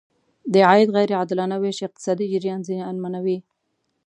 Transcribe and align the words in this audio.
د 0.53 0.55
عاید 0.69 0.89
غیر 0.95 1.09
عادلانه 1.19 1.55
ویش 1.59 1.79
اقتصادي 1.87 2.25
جریان 2.33 2.59
زیانمنوي. 2.67 3.37